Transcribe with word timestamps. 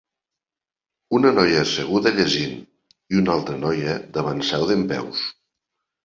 Una 1.17 1.33
noia 1.33 1.59
asseguda 1.65 2.13
llegint 2.15 2.55
i 3.15 3.19
una 3.19 3.31
altra 3.33 3.59
noia 3.65 3.93
davant 4.17 4.41
seu 4.53 4.65
dempeus. 4.71 5.21